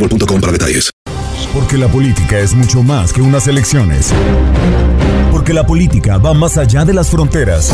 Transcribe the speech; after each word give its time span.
boostmobile.com 0.00 0.40
para 0.40 0.52
detalles. 0.52 0.90
Porque 1.52 1.76
la 1.76 1.88
política 1.88 2.38
es 2.38 2.54
mucho 2.54 2.82
más 2.82 3.12
que 3.12 3.20
unas 3.20 3.46
elecciones. 3.48 4.12
Porque 5.30 5.52
la 5.52 5.66
política 5.66 6.18
va 6.18 6.32
más 6.32 6.56
allá 6.56 6.84
de 6.84 6.94
las 6.94 7.10
fronteras. 7.10 7.72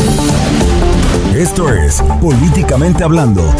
Esto 1.34 1.72
es 1.72 2.02
Políticamente 2.20 3.04
Hablando. 3.04 3.54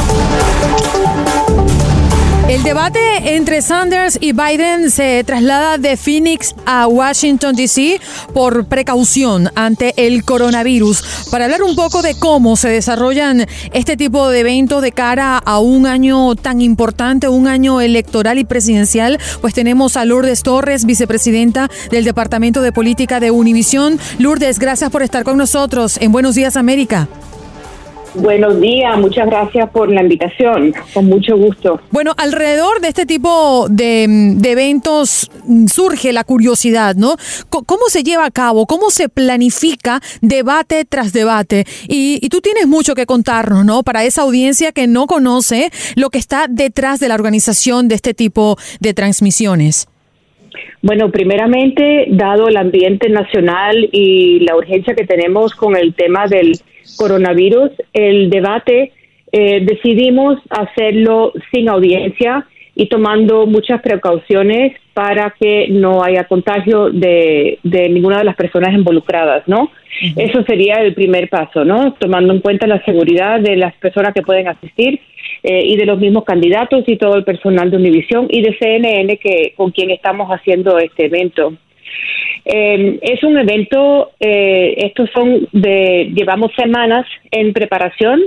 El 2.49 2.62
debate 2.62 3.01
entre 3.34 3.61
Sanders 3.61 4.19
y 4.21 4.31
Biden 4.31 4.93
se 4.93 5.25
traslada 5.25 5.79
de 5.79 5.97
Phoenix 5.97 6.55
a 6.65 6.87
Washington, 6.87 7.57
D.C. 7.57 8.01
por 8.33 8.67
precaución 8.67 9.51
ante 9.57 9.95
el 9.97 10.25
coronavirus. 10.25 11.27
Para 11.33 11.47
hablar 11.47 11.65
un 11.65 11.75
poco 11.75 12.03
de 12.03 12.17
cómo 12.17 12.55
se 12.55 12.69
desarrollan 12.69 13.47
este 13.73 13.97
tipo 13.97 14.29
de 14.29 14.39
eventos 14.39 14.81
de 14.81 14.93
cara 14.93 15.39
a 15.39 15.59
un 15.59 15.87
año 15.87 16.37
tan 16.37 16.61
importante, 16.61 17.29
un 17.29 17.49
año 17.49 17.81
electoral 17.81 18.39
y 18.39 18.45
presidencial, 18.45 19.19
pues 19.41 19.53
tenemos 19.53 19.97
a 19.97 20.05
Lourdes 20.05 20.45
Torres, 20.45 20.84
vicepresidenta 20.84 21.69
del 21.91 22.05
Departamento 22.05 22.63
de 22.63 22.71
Política 22.71 23.19
de 23.19 23.33
Univisión. 23.33 23.99
Lourdes, 24.21 24.61
gracias 24.61 24.93
por 24.93 25.03
estar 25.03 25.25
con 25.25 25.37
nosotros 25.37 25.99
en 26.01 26.13
Buenos 26.13 26.37
Días 26.37 26.57
América. 26.57 27.09
Buenos 28.15 28.61
días, 28.61 28.99
muchas 28.99 29.27
gracias 29.27 29.69
por 29.71 29.91
la 29.91 30.03
invitación, 30.03 30.75
con 30.94 31.06
mucho 31.06 31.37
gusto. 31.37 31.81
Bueno, 31.91 32.12
alrededor 32.17 32.81
de 32.81 32.89
este 32.89 33.06
tipo 33.06 33.67
de, 33.69 34.06
de 34.37 34.50
eventos 34.50 35.31
mm, 35.44 35.67
surge 35.67 36.12
la 36.12 36.25
curiosidad, 36.25 36.95
¿no? 36.97 37.16
¿Cómo 37.50 37.89
se 37.89 38.03
lleva 38.03 38.25
a 38.25 38.31
cabo? 38.31 38.66
¿Cómo 38.66 38.91
se 38.91 39.09
planifica 39.09 40.00
debate 40.21 40.84
tras 40.84 41.12
debate? 41.12 41.66
Y, 41.89 42.19
y 42.22 42.28
tú 42.28 42.41
tienes 42.41 42.66
mucho 42.66 42.95
que 42.95 43.06
contarnos, 43.06 43.65
¿no? 43.65 43.83
Para 43.83 44.05
esa 44.05 44.22
audiencia 44.22 44.72
que 44.72 44.87
no 44.87 45.06
conoce 45.06 45.71
lo 45.95 46.11
que 46.11 46.19
está 46.19 46.47
detrás 46.49 47.00
de 47.00 47.09
la 47.09 47.15
organización 47.15 47.89
de 47.89 47.97
este 47.97 48.15
tipo 48.15 48.56
de 48.81 48.95
transmisiones. 48.95 49.89
Bueno, 50.83 51.11
primeramente, 51.11 52.06
dado 52.09 52.49
el 52.49 52.56
ambiente 52.56 53.09
nacional 53.09 53.89
y 53.93 54.41
la 54.41 54.56
urgencia 54.56 54.94
que 54.94 55.06
tenemos 55.06 55.55
con 55.55 55.77
el 55.77 55.94
tema 55.94 56.27
del 56.27 56.53
coronavirus, 56.97 57.71
el 57.93 58.31
debate 58.31 58.93
eh, 59.33 59.61
decidimos 59.65 60.39
hacerlo 60.50 61.33
sin 61.53 61.69
audiencia 61.69 62.47
y 62.75 62.87
tomando 62.87 63.47
muchas 63.47 63.81
precauciones 63.81 64.75
para 64.93 65.34
que 65.39 65.69
no 65.71 66.03
haya 66.03 66.25
contagio 66.25 66.91
de, 66.91 67.59
de 67.62 67.89
ninguna 67.89 68.19
de 68.19 68.25
las 68.25 68.37
personas 68.37 68.75
involucradas, 68.75 69.47
¿no? 69.47 69.71
Eso 70.16 70.43
sería 70.45 70.77
el 70.77 70.95
primer 70.95 71.28
paso, 71.28 71.65
¿no? 71.65 71.95
Tomando 71.95 72.34
en 72.34 72.41
cuenta 72.41 72.66
la 72.66 72.84
seguridad 72.84 73.41
de 73.41 73.56
las 73.56 73.75
personas 73.77 74.12
que 74.12 74.22
pueden 74.22 74.47
asistir 74.49 75.00
eh, 75.42 75.62
y 75.64 75.76
de 75.76 75.86
los 75.86 75.98
mismos 75.98 76.24
candidatos 76.24 76.84
y 76.86 76.97
todo 76.97 77.16
el 77.16 77.24
personal 77.24 77.70
de 77.70 77.76
Univisión 77.76 78.26
y 78.30 78.42
de 78.42 78.56
CNN 78.58 79.16
que 79.19 79.52
con 79.56 79.70
quien 79.70 79.91
estamos 79.91 80.28
haciendo 80.28 80.78
este 80.78 81.06
evento. 81.06 81.54
Eh, 82.44 82.98
es 83.02 83.22
un 83.22 83.38
evento, 83.38 84.12
eh, 84.20 84.74
estos 84.78 85.10
son 85.12 85.48
de, 85.52 86.12
llevamos 86.14 86.52
semanas 86.56 87.06
en 87.30 87.52
preparación, 87.52 88.22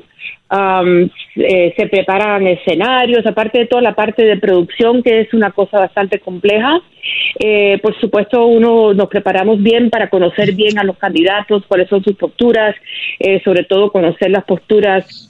um, 0.52 1.10
se 1.36 1.88
preparan 1.90 2.48
escenarios, 2.48 3.26
aparte 3.26 3.60
de 3.60 3.66
toda 3.68 3.82
la 3.82 3.96
parte 3.96 4.26
de 4.26 4.38
producción, 4.38 5.04
que 5.04 5.22
es 5.22 5.34
una 5.34 5.52
cosa 5.52 5.80
bastante 5.80 6.20
compleja. 6.20 6.82
Eh, 7.40 7.80
por 7.82 7.98
supuesto, 8.00 8.46
uno 8.46 8.94
nos 8.94 9.08
preparamos 9.08 9.62
bien 9.62 9.90
para 9.90 10.10
conocer 10.10 10.54
bien 10.54 10.78
a 10.80 10.84
los 10.84 10.98
candidatos, 10.98 11.64
cuáles 11.68 11.90
son 11.90 12.04
sus 12.04 12.16
posturas, 12.16 12.76
eh, 13.20 13.42
sobre 13.44 13.64
todo 13.64 13.92
conocer 13.92 14.32
las 14.32 14.44
posturas 14.44 15.29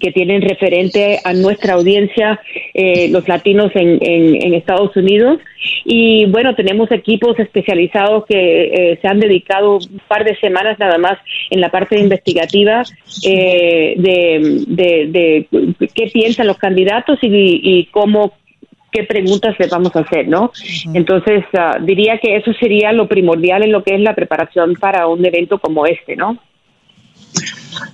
que 0.00 0.12
tienen 0.12 0.42
referente 0.42 1.18
a 1.24 1.32
nuestra 1.32 1.74
audiencia, 1.74 2.40
eh, 2.72 3.08
los 3.10 3.26
latinos 3.28 3.70
en, 3.74 3.98
en, 4.00 4.42
en 4.42 4.54
Estados 4.54 4.96
Unidos. 4.96 5.40
Y 5.84 6.26
bueno, 6.26 6.54
tenemos 6.54 6.90
equipos 6.90 7.38
especializados 7.38 8.24
que 8.26 8.64
eh, 8.92 8.98
se 9.00 9.08
han 9.08 9.20
dedicado 9.20 9.76
un 9.76 10.00
par 10.08 10.24
de 10.24 10.36
semanas 10.36 10.78
nada 10.78 10.98
más 10.98 11.18
en 11.50 11.60
la 11.60 11.70
parte 11.70 11.98
investigativa 11.98 12.82
eh, 13.24 13.94
de, 13.96 14.64
de, 14.66 15.46
de 15.48 15.88
qué 15.94 16.10
piensan 16.12 16.46
los 16.46 16.58
candidatos 16.58 17.18
y, 17.22 17.28
y 17.62 17.84
cómo 17.86 18.32
qué 18.94 19.02
preguntas 19.02 19.56
les 19.58 19.70
vamos 19.70 19.94
a 19.96 20.00
hacer, 20.00 20.28
¿no? 20.28 20.52
Entonces, 20.94 21.44
ah, 21.58 21.78
diría 21.80 22.18
que 22.18 22.36
eso 22.36 22.52
sería 22.54 22.92
lo 22.92 23.08
primordial 23.08 23.64
en 23.64 23.72
lo 23.72 23.82
que 23.82 23.96
es 23.96 24.00
la 24.00 24.14
preparación 24.14 24.74
para 24.74 25.08
un 25.08 25.26
evento 25.26 25.58
como 25.58 25.84
este, 25.84 26.14
¿no? 26.14 26.38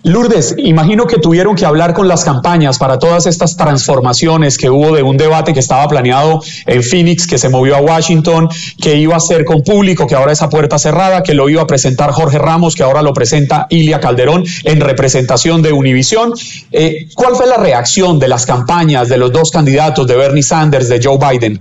Lourdes, 0.02 0.54
imagino 0.58 1.06
que 1.06 1.18
tuvieron 1.18 1.54
que 1.54 1.66
hablar 1.66 1.92
con 1.92 2.08
las 2.08 2.24
campañas 2.24 2.78
para 2.78 2.98
todas 2.98 3.26
estas 3.26 3.56
transformaciones 3.56 4.56
que 4.56 4.70
hubo 4.70 4.94
de 4.94 5.02
un 5.02 5.16
debate 5.16 5.52
que 5.52 5.60
estaba 5.60 5.86
planeado 5.88 6.40
en 6.66 6.82
Phoenix, 6.82 7.26
que 7.26 7.38
se 7.38 7.48
movió 7.48 7.76
a 7.76 7.80
Washington, 7.80 8.48
que 8.82 8.96
iba 8.96 9.16
a 9.16 9.20
ser 9.20 9.44
con 9.44 9.62
público, 9.62 10.06
que 10.06 10.14
ahora 10.14 10.32
es 10.32 10.42
a 10.42 10.48
puerta 10.48 10.78
cerrada, 10.78 11.22
que 11.22 11.34
lo 11.34 11.48
iba 11.48 11.62
a 11.62 11.66
presentar 11.66 12.10
Jorge 12.10 12.38
Ramos, 12.38 12.74
que 12.74 12.82
ahora 12.82 13.02
lo 13.02 13.12
presenta 13.12 13.66
Ilia 13.68 14.00
Calderón 14.00 14.44
en 14.64 14.80
representación 14.80 15.62
de 15.62 15.72
Univisión. 15.72 16.32
Eh, 16.72 17.08
¿Cuál 17.14 17.34
fue 17.34 17.46
la 17.46 17.58
reacción 17.58 18.18
de 18.18 18.28
las 18.28 18.46
campañas 18.46 19.08
de 19.08 19.18
los 19.18 19.30
dos 19.32 19.50
candidatos, 19.50 20.06
de 20.06 20.16
Bernie 20.16 20.42
Sanders, 20.42 20.88
de 20.88 21.00
Joe 21.02 21.18
Biden? 21.18 21.60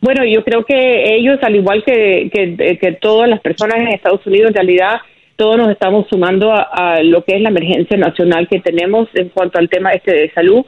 Bueno, 0.00 0.22
yo 0.24 0.44
creo 0.44 0.64
que 0.64 1.16
ellos, 1.16 1.38
al 1.42 1.56
igual 1.56 1.82
que, 1.84 2.30
que, 2.32 2.78
que 2.78 2.92
todas 2.92 3.28
las 3.28 3.40
personas 3.40 3.78
en 3.78 3.88
Estados 3.88 4.24
Unidos, 4.26 4.48
en 4.48 4.54
realidad 4.54 4.96
todos 5.36 5.56
nos 5.56 5.70
estamos 5.70 6.06
sumando 6.08 6.52
a, 6.52 6.62
a, 6.62 7.02
lo 7.02 7.22
que 7.24 7.36
es 7.36 7.42
la 7.42 7.50
emergencia 7.50 7.96
nacional 7.96 8.48
que 8.48 8.60
tenemos 8.60 9.08
en 9.14 9.28
cuanto 9.28 9.58
al 9.58 9.68
tema 9.68 9.92
este 9.92 10.12
de 10.12 10.30
salud. 10.32 10.64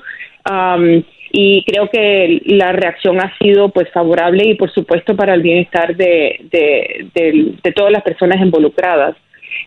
Um, 0.49 1.03
y 1.31 1.63
creo 1.65 1.91
que 1.91 2.41
la 2.47 2.73
reacción 2.73 3.21
ha 3.21 3.37
sido 3.39 3.69
pues 3.69 3.91
favorable 3.93 4.47
y 4.47 4.55
por 4.55 4.73
supuesto 4.73 5.15
para 5.15 5.35
el 5.35 5.43
bienestar 5.43 5.95
de, 5.95 6.41
de, 6.51 7.73
todas 7.73 7.93
las 7.93 8.03
personas 8.03 8.41
involucradas. 8.41 9.17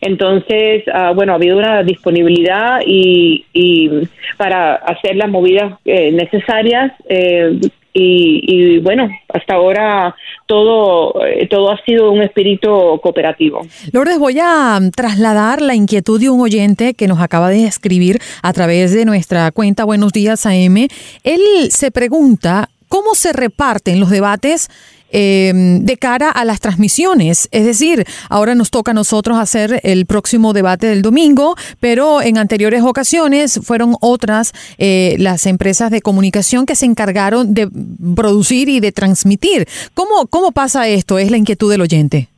Entonces, 0.01 0.83
ah, 0.91 1.11
bueno, 1.13 1.33
ha 1.33 1.35
habido 1.35 1.57
una 1.57 1.83
disponibilidad 1.83 2.79
y, 2.85 3.45
y 3.53 3.89
para 4.37 4.75
hacer 4.75 5.15
las 5.15 5.29
movidas 5.29 5.73
eh, 5.85 6.11
necesarias 6.11 6.93
eh, 7.07 7.59
y, 7.93 8.79
bueno, 8.79 9.09
hasta 9.33 9.55
ahora 9.55 10.15
todo, 10.45 11.25
eh, 11.25 11.47
todo 11.47 11.71
ha 11.71 11.83
sido 11.83 12.11
un 12.11 12.21
espíritu 12.21 12.99
cooperativo. 13.01 13.61
Lourdes, 13.91 14.19
voy 14.19 14.39
a 14.39 14.79
trasladar 14.95 15.61
la 15.61 15.75
inquietud 15.75 16.19
de 16.19 16.29
un 16.29 16.41
oyente 16.41 16.93
que 16.93 17.07
nos 17.07 17.19
acaba 17.19 17.49
de 17.49 17.65
escribir 17.65 18.19
a 18.41 18.53
través 18.53 18.93
de 18.93 19.05
nuestra 19.05 19.51
cuenta 19.51 19.83
Buenos 19.83 20.13
Días 20.13 20.45
AM. 20.45 20.87
Él 21.23 21.41
se 21.69 21.91
pregunta 21.91 22.69
cómo 22.87 23.15
se 23.15 23.33
reparten 23.33 23.99
los 23.99 24.09
debates 24.09 24.69
Em, 25.13 25.83
de 25.83 25.97
cara 25.97 26.29
a 26.29 26.45
las 26.45 26.61
transmisiones. 26.61 27.49
Es 27.51 27.65
decir, 27.65 28.05
ahora 28.29 28.55
nos 28.55 28.71
toca 28.71 28.91
a 28.91 28.93
nosotros 28.93 29.37
hacer 29.37 29.81
el 29.83 30.05
próximo 30.05 30.53
debate 30.53 30.87
del 30.87 31.01
domingo, 31.01 31.55
pero 31.81 32.21
en 32.21 32.37
anteriores 32.37 32.81
ocasiones 32.81 33.59
fueron 33.61 33.97
otras 33.99 34.53
eh, 34.77 35.17
las 35.19 35.45
empresas 35.47 35.91
de 35.91 36.01
comunicación 36.01 36.65
que 36.65 36.75
se 36.75 36.85
encargaron 36.85 37.53
de 37.53 37.69
producir 38.15 38.69
y 38.69 38.79
de 38.79 38.93
transmitir. 38.93 39.67
¿Cómo, 39.93 40.27
cómo 40.27 40.53
pasa 40.53 40.87
esto? 40.87 41.19
Es 41.19 41.29
la 41.29 41.37
inquietud 41.37 41.69
del 41.69 41.81
oyente. 41.81 42.30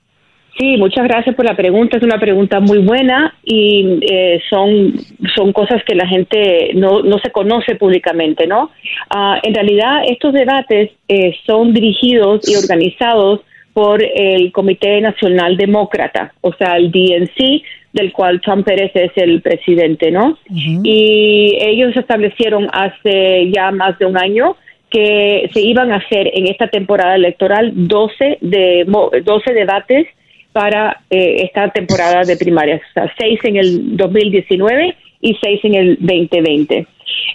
Sí, 0.57 0.77
muchas 0.77 1.07
gracias 1.07 1.35
por 1.35 1.45
la 1.45 1.55
pregunta. 1.55 1.97
Es 1.97 2.03
una 2.03 2.19
pregunta 2.19 2.59
muy 2.59 2.77
buena 2.79 3.33
y 3.43 3.99
eh, 4.01 4.39
son, 4.49 4.93
son 5.35 5.51
cosas 5.51 5.83
que 5.83 5.95
la 5.95 6.07
gente 6.07 6.71
no, 6.75 7.01
no 7.01 7.17
se 7.19 7.31
conoce 7.31 7.75
públicamente, 7.75 8.45
¿no? 8.45 8.69
Ah, 9.09 9.39
en 9.41 9.55
realidad, 9.55 10.03
estos 10.07 10.31
debates 10.31 10.91
eh, 11.07 11.35
son 11.47 11.73
dirigidos 11.73 12.47
y 12.47 12.55
organizados 12.55 13.41
por 13.73 14.03
el 14.03 14.51
Comité 14.51 15.01
Nacional 15.01 15.57
Demócrata, 15.57 16.33
o 16.41 16.53
sea, 16.53 16.77
el 16.77 16.91
DNC, 16.91 17.63
del 17.91 18.11
cual 18.11 18.39
Tom 18.41 18.63
Pérez 18.63 18.91
es 18.93 19.11
el 19.15 19.41
presidente, 19.41 20.11
¿no? 20.11 20.37
Y 20.49 21.57
ellos 21.59 21.95
establecieron 21.95 22.69
hace 22.71 23.49
ya 23.51 23.71
más 23.71 23.97
de 23.97 24.05
un 24.05 24.17
año 24.17 24.55
que 24.91 25.49
se 25.51 25.61
iban 25.61 25.91
a 25.91 25.97
hacer 25.97 26.29
en 26.33 26.47
esta 26.47 26.67
temporada 26.67 27.15
electoral 27.15 27.71
12, 27.73 28.37
de, 28.41 28.85
12 28.85 29.53
debates 29.53 30.07
para 30.53 31.01
eh, 31.09 31.43
esta 31.43 31.69
temporada 31.69 32.23
de 32.23 32.37
primarias, 32.37 32.81
o 32.91 32.93
sea, 32.93 33.13
seis 33.17 33.39
en 33.43 33.57
el 33.57 33.97
2019 33.97 34.95
y 35.19 35.35
seis 35.41 35.59
en 35.63 35.73
el 35.73 35.97
2020. 35.99 36.87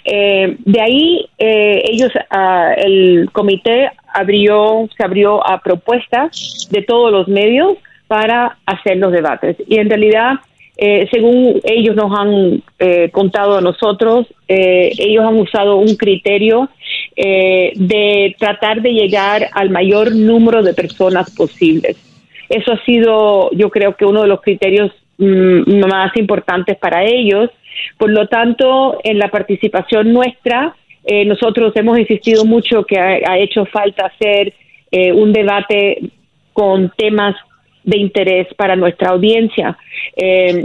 Eh, 0.05 0.57
de 0.57 0.81
ahí 0.81 1.25
eh, 1.37 1.83
ellos, 1.91 2.11
ah, 2.29 2.73
el 2.77 3.29
comité 3.31 3.91
abrió, 4.13 4.87
se 4.97 5.03
abrió 5.03 5.45
a 5.45 5.59
propuestas 5.59 6.67
de 6.71 6.81
todos 6.81 7.11
los 7.11 7.27
medios 7.27 7.77
para 8.07 8.57
hacer 8.65 8.97
los 8.97 9.11
debates. 9.11 9.57
Y 9.67 9.77
en 9.77 9.89
realidad, 9.89 10.35
según 11.11 11.59
ellos 11.65 11.95
nos 11.95 12.17
han 12.17 12.63
contado 13.11 13.57
a 13.57 13.61
nosotros, 13.61 14.25
ellos 14.47 15.25
han 15.25 15.35
usado 15.35 15.75
un 15.75 15.95
criterio 15.95 16.69
de 17.15 18.35
tratar 18.39 18.81
de 18.81 18.93
llegar 18.93 19.49
al 19.51 19.69
mayor 19.69 20.15
número 20.15 20.63
de 20.63 20.73
personas 20.73 21.29
posibles. 21.35 22.08
Eso 22.49 22.73
ha 22.73 22.83
sido, 22.83 23.51
yo 23.51 23.69
creo 23.69 23.95
que 23.95 24.05
uno 24.05 24.23
de 24.23 24.27
los 24.27 24.41
criterios 24.41 24.91
mm, 25.17 25.87
más 25.87 26.15
importantes 26.17 26.77
para 26.77 27.03
ellos. 27.03 27.49
Por 27.97 28.09
lo 28.09 28.27
tanto, 28.27 28.99
en 29.03 29.19
la 29.19 29.29
participación 29.29 30.11
nuestra, 30.11 30.75
eh, 31.05 31.25
nosotros 31.25 31.71
hemos 31.75 31.97
insistido 31.99 32.45
mucho 32.45 32.83
que 32.83 32.99
ha, 32.99 33.37
hecho 33.37 33.65
falta 33.65 34.07
hacer 34.07 34.53
eh, 34.91 35.11
un 35.13 35.31
debate 35.31 36.11
con 36.53 36.91
temas 36.97 37.35
de 37.83 37.97
interés 37.97 38.47
para 38.55 38.75
nuestra 38.75 39.11
audiencia. 39.11 39.77
Eh, 40.15 40.63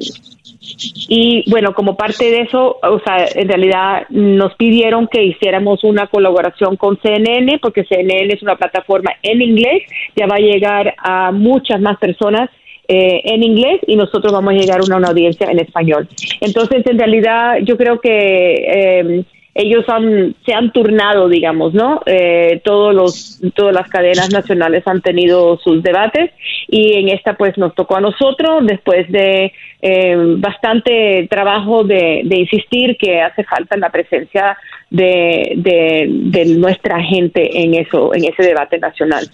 y 1.09 1.49
bueno, 1.51 1.75
como 1.75 1.97
parte 1.97 2.31
de 2.31 2.41
eso, 2.43 2.79
o 2.83 3.01
sea, 3.01 3.27
en 3.35 3.49
realidad 3.49 4.07
nos 4.09 4.55
pidieron 4.57 5.09
que 5.09 5.23
hiciéramos 5.23 5.85
una 5.85 6.07
colaboración 6.07 6.77
con 6.77 6.99
CNN, 7.01 7.59
porque 7.61 7.85
CNN 7.85 8.33
es 8.33 8.43
una 8.43 8.57
plataforma 8.57 9.13
en 9.23 9.43
inglés, 9.43 9.83
ya 10.16 10.26
va 10.26 10.37
a 10.37 10.40
llegar 10.40 10.94
a 10.99 11.32
muchas 11.32 11.81
más 11.81 11.99
personas 11.99 12.50
eh, 12.87 13.22
en 13.25 13.43
inglés 13.43 13.81
y 13.87 13.96
nosotros 13.96 14.32
vamos 14.32 14.52
a 14.52 14.56
llegar 14.56 14.81
a 14.81 14.84
una, 14.84 15.08
audiencia 15.08 15.50
en 15.50 15.58
español. 15.58 16.06
Entonces, 16.40 16.87
en 16.87 16.99
realidad, 16.99 17.58
yo 17.62 17.76
creo 17.78 17.99
que 17.99 18.55
eh, 18.55 19.25
ellos 19.55 19.85
han, 19.89 20.35
se 20.45 20.53
han 20.53 20.73
turnado, 20.73 21.29
digamos, 21.29 21.75
¿no? 21.75 22.01
Eh, 22.06 22.61
todos 22.65 22.93
los, 22.93 23.41
todas 23.55 23.73
las 23.73 23.89
cadenas 23.89 24.31
nacionales 24.33 24.83
han 24.87 25.01
tenido 25.01 25.59
sus 25.59 25.83
debates 25.83 26.33
y 26.69 26.95
en 26.95 27.09
esta 27.09 27.35
pues 27.35 27.56
nos 27.56 27.75
tocó 27.75 27.97
a 27.97 28.01
nosotros 28.01 28.67
después 28.67 29.11
de 29.12 29.53
eh, 29.81 30.17
bastante 30.39 31.29
trabajo 31.31 31.85
de, 31.85 32.23
insistir 32.29 32.97
que 32.97 33.21
hace 33.23 33.45
falta 33.45 33.77
la 33.77 33.91
presencia 33.91 34.59
de, 34.91 35.53
de, 35.57 36.07
de 36.09 36.47
nuestra 36.57 37.00
gente 37.00 37.62
en 37.62 37.75
eso, 37.75 38.12
en 38.12 38.25
ese 38.25 38.43
debate 38.43 38.79
nacional. 38.79 39.29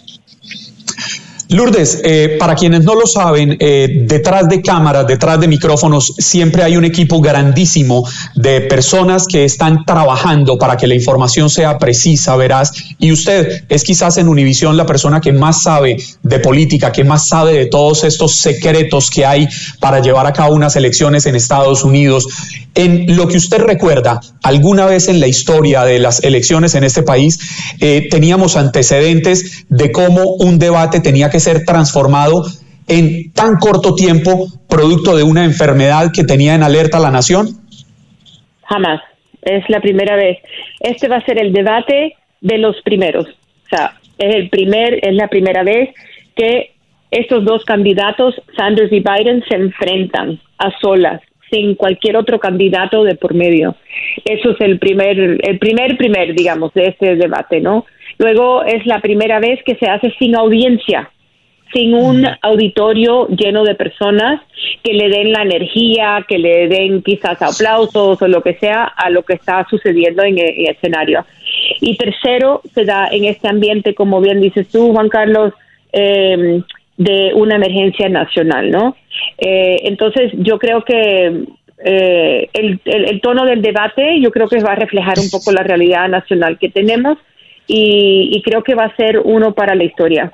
Lourdes, 1.50 2.00
eh, 2.04 2.36
para 2.38 2.54
quienes 2.54 2.84
no 2.84 2.94
lo 2.94 3.06
saben, 3.06 3.56
eh, 3.58 4.04
detrás 4.06 4.48
de 4.48 4.62
cámaras, 4.62 5.04
detrás 5.08 5.40
de 5.40 5.48
micrófonos, 5.48 6.14
siempre 6.16 6.62
hay 6.62 6.76
un 6.76 6.84
equipo 6.84 7.20
grandísimo 7.20 8.08
de 8.36 8.60
personas 8.60 9.26
que 9.26 9.44
están 9.44 9.84
trabajando 9.84 10.56
para 10.56 10.76
que 10.76 10.86
la 10.86 10.94
información 10.94 11.50
sea 11.50 11.76
precisa, 11.76 12.36
veraz. 12.36 12.72
Y 13.00 13.10
usted 13.10 13.64
es 13.68 13.82
quizás 13.82 14.16
en 14.18 14.28
Univisión 14.28 14.76
la 14.76 14.86
persona 14.86 15.20
que 15.20 15.32
más 15.32 15.64
sabe 15.64 15.96
de 16.22 16.38
política, 16.38 16.92
que 16.92 17.02
más 17.02 17.26
sabe 17.26 17.54
de 17.54 17.66
todos 17.66 18.04
estos 18.04 18.36
secretos 18.36 19.10
que 19.10 19.26
hay 19.26 19.48
para 19.80 20.00
llevar 20.00 20.26
a 20.28 20.32
cabo 20.32 20.54
unas 20.54 20.76
elecciones 20.76 21.26
en 21.26 21.34
Estados 21.34 21.82
Unidos. 21.82 22.28
En 22.74 23.16
lo 23.16 23.26
que 23.26 23.36
usted 23.36 23.58
recuerda, 23.58 24.20
alguna 24.42 24.86
vez 24.86 25.08
en 25.08 25.20
la 25.20 25.26
historia 25.26 25.84
de 25.84 25.98
las 25.98 26.22
elecciones 26.22 26.74
en 26.74 26.84
este 26.84 27.02
país, 27.02 27.38
eh, 27.80 28.08
teníamos 28.08 28.56
antecedentes 28.56 29.66
de 29.68 29.90
cómo 29.90 30.34
un 30.34 30.58
debate 30.58 31.00
tenía 31.00 31.30
que 31.30 31.40
ser 31.40 31.64
transformado 31.64 32.44
en 32.90 33.32
tan 33.32 33.56
corto 33.56 33.94
tiempo 33.94 34.46
producto 34.68 35.16
de 35.16 35.22
una 35.22 35.44
enfermedad 35.44 36.10
que 36.12 36.24
tenía 36.24 36.54
en 36.54 36.62
alerta 36.62 36.98
a 36.98 37.00
la 37.00 37.10
nación? 37.10 37.48
Jamás. 38.64 39.00
Es 39.42 39.64
la 39.68 39.80
primera 39.80 40.16
vez. 40.16 40.38
Este 40.80 41.08
va 41.08 41.16
a 41.16 41.24
ser 41.24 41.40
el 41.40 41.52
debate 41.52 42.14
de 42.40 42.58
los 42.58 42.76
primeros. 42.82 43.26
O 43.26 43.68
sea, 43.68 43.94
es 44.18 44.34
el 44.34 44.50
primer, 44.50 44.98
es 45.06 45.14
la 45.14 45.28
primera 45.28 45.62
vez 45.62 45.90
que 46.36 46.72
estos 47.10 47.44
dos 47.44 47.64
candidatos, 47.64 48.34
Sanders 48.56 48.92
y 48.92 49.00
Biden, 49.00 49.42
se 49.48 49.56
enfrentan 49.56 50.40
a 50.58 50.70
solas, 50.80 51.20
sin 51.50 51.74
cualquier 51.74 52.16
otro 52.16 52.38
candidato 52.38 53.04
de 53.04 53.14
por 53.14 53.34
medio. 53.34 53.76
Eso 54.24 54.50
es 54.50 54.60
el 54.60 54.78
primer, 54.78 55.18
el 55.18 55.58
primer, 55.58 55.96
primer, 55.96 56.34
digamos, 56.34 56.72
de 56.74 56.86
este 56.86 57.16
debate, 57.16 57.60
¿no? 57.60 57.86
Luego 58.18 58.64
es 58.64 58.84
la 58.86 59.00
primera 59.00 59.40
vez 59.40 59.62
que 59.64 59.76
se 59.76 59.86
hace 59.86 60.12
sin 60.18 60.36
audiencia 60.36 61.10
sin 61.72 61.94
un 61.94 62.26
auditorio 62.42 63.28
lleno 63.28 63.64
de 63.64 63.74
personas 63.74 64.40
que 64.82 64.92
le 64.92 65.08
den 65.08 65.32
la 65.32 65.42
energía, 65.42 66.24
que 66.26 66.38
le 66.38 66.68
den 66.68 67.02
quizás 67.02 67.40
aplausos 67.42 68.20
o 68.20 68.28
lo 68.28 68.42
que 68.42 68.54
sea 68.54 68.84
a 68.84 69.10
lo 69.10 69.22
que 69.22 69.34
está 69.34 69.66
sucediendo 69.68 70.22
en 70.22 70.38
el, 70.38 70.68
escenario. 70.68 71.24
Y 71.80 71.96
tercero, 71.96 72.62
se 72.74 72.84
da 72.84 73.08
en 73.10 73.24
este 73.24 73.48
ambiente, 73.48 73.94
como 73.94 74.20
bien 74.20 74.40
dices 74.40 74.68
tú, 74.68 74.92
Juan 74.92 75.08
Carlos, 75.08 75.52
em, 75.92 76.62
de 76.96 77.32
una 77.34 77.56
emergencia 77.56 78.08
nacional, 78.08 78.70
¿no? 78.70 78.96
Eh, 79.38 79.80
entonces, 79.84 80.32
yo 80.34 80.58
creo 80.58 80.84
que 80.84 81.44
eh, 81.84 82.48
el, 82.52 82.80
el, 82.84 83.20
tono 83.20 83.46
del 83.46 83.62
debate, 83.62 84.20
yo 84.20 84.30
creo 84.30 84.48
que 84.48 84.60
va 84.60 84.72
a 84.72 84.76
reflejar 84.76 85.18
un 85.18 85.30
poco 85.30 85.50
la 85.52 85.62
realidad 85.62 86.08
nacional 86.08 86.58
que 86.58 86.68
tenemos 86.68 87.18
y, 87.72 88.42
creo 88.44 88.62
que 88.62 88.74
va 88.74 88.84
a 88.84 88.96
ser 88.96 89.18
uno 89.18 89.54
para 89.54 89.74
la 89.74 89.84
historia. 89.84 90.32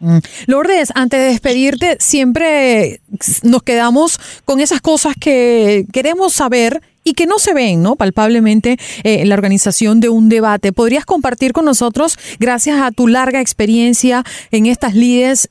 Mm. 0.00 0.18
Lourdes, 0.46 0.92
antes 0.94 1.20
de 1.20 1.26
despedirte, 1.26 1.96
siempre 1.98 3.00
nos 3.42 3.62
quedamos 3.62 4.18
con 4.44 4.60
esas 4.60 4.80
cosas 4.80 5.14
que 5.18 5.84
queremos 5.92 6.34
saber 6.34 6.80
y 7.02 7.14
que 7.14 7.26
no 7.26 7.38
se 7.38 7.54
ven, 7.54 7.82
¿no? 7.82 7.96
Palpablemente 7.96 8.72
eh, 9.04 9.20
en 9.20 9.28
la 9.28 9.34
organización 9.34 10.00
de 10.00 10.08
un 10.08 10.28
debate. 10.28 10.72
¿Podrías 10.72 11.04
compartir 11.04 11.52
con 11.52 11.64
nosotros, 11.64 12.18
gracias 12.38 12.80
a 12.80 12.90
tu 12.90 13.08
larga 13.08 13.40
experiencia 13.40 14.24
en 14.50 14.66
estas 14.66 14.94
líderes, 14.94 15.48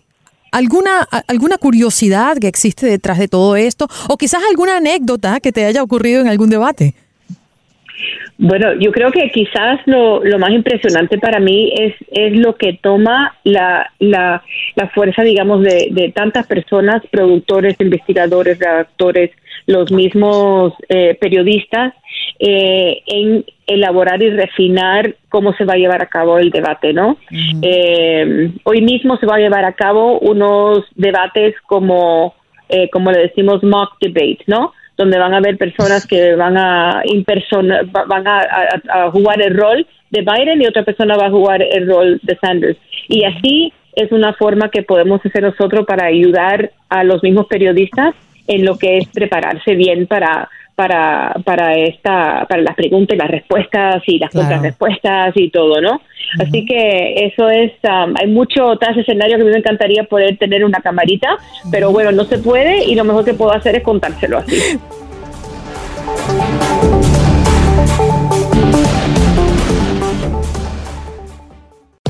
alguna, 0.54 1.02
alguna 1.28 1.58
curiosidad 1.58 2.38
que 2.40 2.48
existe 2.48 2.86
detrás 2.86 3.20
de 3.20 3.28
todo 3.28 3.56
esto? 3.56 3.88
O 4.08 4.18
quizás 4.18 4.42
alguna 4.50 4.78
anécdota 4.78 5.40
que 5.42 5.52
te 5.52 5.66
haya 5.66 5.84
ocurrido 5.84 6.22
en 6.22 6.28
algún 6.28 6.50
debate. 6.50 6.94
Bueno, 8.38 8.74
yo 8.80 8.92
creo 8.92 9.12
que 9.12 9.30
quizás 9.30 9.80
lo, 9.86 10.24
lo 10.24 10.40
más 10.40 10.52
impresionante 10.52 11.18
para 11.18 11.40
mí 11.40 11.72
es, 11.78 11.94
es 12.12 12.36
lo 12.36 12.56
que 12.56 12.80
toma 12.82 13.38
la, 13.44 13.92
la, 14.00 14.44
la 14.76 14.90
fuerza, 14.90 15.22
digamos, 15.22 15.64
de, 15.64 15.90
de 15.92 16.12
tantas 16.12 16.48
personas, 16.48 17.04
productores, 17.12 17.76
investigadores, 17.80 18.60
redactores, 18.60 19.32
los 19.68 19.92
mismos 19.92 20.74
eh, 20.90 21.16
periodistas, 21.22 21.94
eh, 22.46 23.02
en 23.06 23.46
elaborar 23.66 24.22
y 24.22 24.30
refinar 24.30 25.16
cómo 25.30 25.54
se 25.54 25.64
va 25.64 25.76
a 25.76 25.78
llevar 25.78 26.02
a 26.02 26.08
cabo 26.08 26.40
el 26.40 26.50
debate, 26.50 26.92
¿no? 26.92 27.16
Eh, 27.62 28.52
hoy 28.66 28.82
mismo 28.82 29.16
se 29.16 29.26
va 29.26 29.36
a 29.36 29.40
llevar 29.40 29.64
a 29.64 29.72
cabo 29.72 30.20
unos 30.20 30.84
debates 30.96 31.56
como, 31.68 32.36
eh, 32.68 32.90
como 32.90 33.14
le 33.14 33.20
decimos, 33.20 33.64
mock 33.64 33.94
debate, 34.02 34.44
¿no? 34.48 34.74
Donde 34.98 35.20
van 35.20 35.34
a 35.34 35.38
haber 35.38 35.58
personas 35.58 36.06
que 36.06 36.36
van 36.36 36.58
a 36.58 37.02
van 38.08 38.28
a, 38.28 39.10
jugar 39.12 39.42
el 39.42 39.56
rol 39.56 39.88
de 40.10 40.22
Biden 40.22 40.62
y 40.62 40.68
otra 40.68 40.84
persona 40.84 41.16
va 41.16 41.28
a 41.28 41.32
jugar 41.32 41.62
el 41.62 41.88
rol 41.88 42.20
de 42.24 42.38
Sanders. 42.42 42.78
Y 43.08 43.24
así 43.24 43.72
es 43.96 44.12
una 44.12 44.34
forma 44.34 44.70
que 44.70 44.84
podemos 44.84 45.26
hacer 45.26 45.44
nosotros 45.44 45.86
para 45.86 46.08
ayudar 46.08 46.72
a 46.90 47.06
los 47.06 47.24
mismos 47.24 47.48
periodistas 47.48 48.14
en 48.48 48.66
lo 48.66 48.78
que 48.78 48.98
es 48.98 49.08
prepararse 49.08 49.76
bien 49.76 50.08
para 50.08 50.50
para, 50.76 51.34
para, 51.46 51.76
esta, 51.78 52.46
para 52.48 52.62
las 52.62 52.76
preguntas 52.76 53.16
y 53.16 53.20
las 53.20 53.30
respuestas 53.30 54.04
y 54.08 54.20
las 54.20 54.32
contrarrespuestas 54.32 55.34
y 55.36 55.50
todo, 55.50 55.82
¿no? 55.82 56.02
Así 56.40 56.66
que 56.66 57.26
eso 57.26 57.50
es, 57.50 57.72
um, 57.84 58.14
hay 58.20 58.28
mucho 58.28 58.76
tras 58.78 58.98
escenario 58.98 59.38
que 59.38 59.44
a 59.44 59.46
mí 59.46 59.52
me 59.52 59.58
encantaría 59.58 60.04
poder 60.06 60.38
tener 60.38 60.66
una 60.66 60.80
camarita, 60.80 61.38
pero 61.72 61.92
bueno, 61.92 62.12
no 62.12 62.24
se 62.26 62.40
puede 62.40 62.86
y 62.86 62.96
lo 62.96 63.04
mejor 63.04 63.24
que 63.24 63.34
puedo 63.34 63.54
hacer 63.54 63.76
es 63.76 63.84
contárselo 63.84 64.40
así. 64.40 64.80